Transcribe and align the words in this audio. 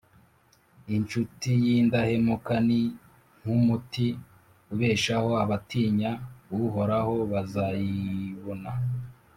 Incuti 0.95 1.51
y’indahemuka 1.65 2.53
ni 2.67 2.79
nk’umuti 3.39 4.07
ubeshaho, 4.73 5.29
abatinya 5.43 6.11
Uhoraho 6.61 7.15
bazayibona 7.31 8.71